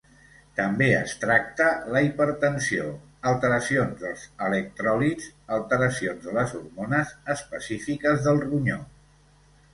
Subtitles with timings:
[0.59, 2.87] També es tracta la hipertensió,
[3.33, 8.83] alteracions dels electròlits, alteracions de les hormones específiques del ronyó.